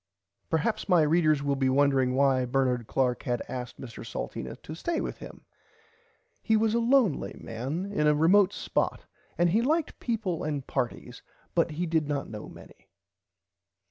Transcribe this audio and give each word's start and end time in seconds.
Perhaps 0.49 0.89
my 0.89 1.03
readers 1.03 1.43
will 1.43 1.55
be 1.55 1.69
wondering 1.69 2.15
why 2.15 2.43
Bernard 2.43 2.87
Clark 2.87 3.21
had 3.21 3.43
asked 3.47 3.79
Mr 3.79 4.03
Salteena 4.03 4.55
to 4.63 4.73
stay 4.73 4.99
with 4.99 5.17
him. 5.17 5.45
He 6.41 6.57
was 6.57 6.73
a 6.73 6.79
lonely 6.79 7.35
man 7.39 7.85
in 7.91 8.07
a 8.07 8.15
remote 8.15 8.51
spot 8.51 9.05
and 9.37 9.51
he 9.51 9.61
liked 9.61 9.99
peaple 9.99 10.43
and 10.43 10.65
partys 10.65 11.21
but 11.53 11.69
he 11.73 11.85
did 11.85 12.07
not 12.07 12.27
know 12.31 12.49
many. 12.49 12.89